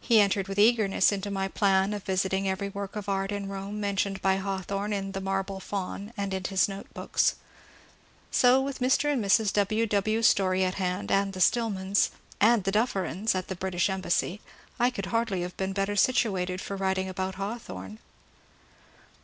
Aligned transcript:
He 0.00 0.18
entered 0.18 0.48
with 0.48 0.58
eagerness 0.58 1.12
into 1.12 1.30
my 1.30 1.46
plan 1.46 1.94
of 1.94 2.02
visiting 2.02 2.48
every 2.48 2.70
work 2.70 2.96
of 2.96 3.08
art 3.08 3.30
in 3.30 3.46
Bome 3.46 3.78
mentioned 3.80 4.20
by 4.20 4.34
Hawthorne 4.38 4.92
in 4.92 5.10
'^ 5.10 5.12
The 5.12 5.20
Marble 5.20 5.60
Faun" 5.60 6.12
and 6.16 6.34
in 6.34 6.42
his 6.42 6.68
Note 6.68 6.92
Books. 6.92 7.36
So 8.32 8.60
with 8.60 8.80
Mr. 8.80 9.12
and 9.12 9.24
Mrs. 9.24 9.52
W. 9.52 9.86
W. 9.86 10.22
Story 10.22 10.64
at 10.64 10.74
hand, 10.74 11.12
and 11.12 11.34
the 11.34 11.40
Stillmans, 11.40 12.10
and 12.40 12.64
the 12.64 12.72
DufFerins 12.72 13.36
(at 13.36 13.46
the 13.46 13.54
British 13.54 13.88
Embassy) 13.88 14.40
I 14.80 14.90
could 14.90 15.06
hardly 15.06 15.42
have 15.42 15.56
been 15.56 15.72
better 15.72 15.94
situated 15.94 16.60
for 16.60 16.74
writing 16.74 17.08
about 17.08 17.36
Hawthorne. 17.36 18.00